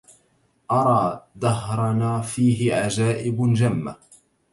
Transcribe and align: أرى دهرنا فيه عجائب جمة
أرى 0.71 1.21
دهرنا 1.35 2.21
فيه 2.21 2.75
عجائب 2.75 3.53
جمة 3.53 3.95